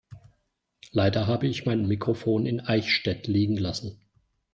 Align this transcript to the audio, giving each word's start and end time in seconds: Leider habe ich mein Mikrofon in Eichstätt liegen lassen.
Leider 0.89 1.27
habe 1.27 1.45
ich 1.45 1.67
mein 1.67 1.87
Mikrofon 1.87 2.47
in 2.47 2.59
Eichstätt 2.59 3.27
liegen 3.27 3.55
lassen. 3.55 4.01